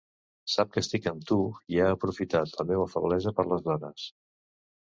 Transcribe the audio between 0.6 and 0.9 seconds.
que